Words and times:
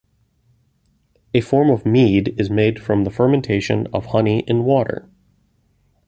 A 1.35 1.41
form 1.41 1.69
of 1.69 1.85
mead, 1.85 2.29
it 2.29 2.39
is 2.41 2.49
made 2.49 2.81
from 2.81 3.03
the 3.03 3.11
fermentation 3.11 3.85
of 3.93 4.07
honey 4.07 4.39
in 4.47 4.63
water. 4.63 5.07